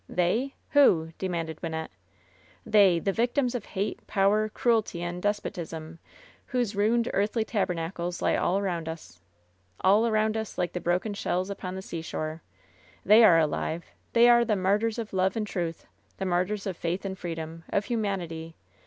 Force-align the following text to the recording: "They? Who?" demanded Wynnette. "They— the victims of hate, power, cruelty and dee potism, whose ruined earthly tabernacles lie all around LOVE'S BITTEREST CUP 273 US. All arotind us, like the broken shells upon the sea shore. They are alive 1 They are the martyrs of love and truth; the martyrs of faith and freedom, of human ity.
"They? 0.09 0.55
Who?" 0.71 1.11
demanded 1.19 1.61
Wynnette. 1.61 1.91
"They— 2.65 2.97
the 2.99 3.11
victims 3.13 3.53
of 3.53 3.65
hate, 3.77 4.07
power, 4.07 4.49
cruelty 4.49 5.03
and 5.03 5.21
dee 5.21 5.29
potism, 5.29 5.99
whose 6.47 6.75
ruined 6.75 7.07
earthly 7.13 7.43
tabernacles 7.45 8.19
lie 8.19 8.35
all 8.35 8.57
around 8.57 8.87
LOVE'S 8.87 9.19
BITTEREST 9.21 9.83
CUP 9.83 9.83
273 9.83 9.89
US. 9.91 9.91
All 9.91 10.03
arotind 10.33 10.41
us, 10.41 10.57
like 10.57 10.73
the 10.73 10.81
broken 10.81 11.13
shells 11.13 11.49
upon 11.51 11.75
the 11.75 11.83
sea 11.83 12.01
shore. 12.01 12.41
They 13.05 13.23
are 13.23 13.37
alive 13.37 13.83
1 13.83 13.91
They 14.13 14.27
are 14.27 14.43
the 14.43 14.55
martyrs 14.55 14.97
of 14.97 15.13
love 15.13 15.37
and 15.37 15.45
truth; 15.45 15.85
the 16.17 16.25
martyrs 16.25 16.65
of 16.65 16.75
faith 16.77 17.05
and 17.05 17.15
freedom, 17.15 17.63
of 17.69 17.85
human 17.85 18.21
ity. 18.21 18.55